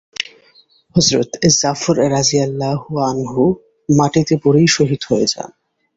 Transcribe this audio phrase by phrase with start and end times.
[0.95, 3.43] হযরত জাফর রাযিয়াল্লাহু আনহু
[3.89, 5.49] মাটিতে পড়েই শহীদ হয়ে যান।